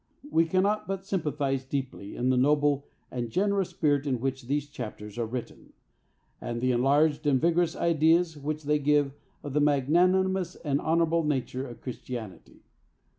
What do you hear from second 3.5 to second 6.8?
spirit in which these chapters are written, and the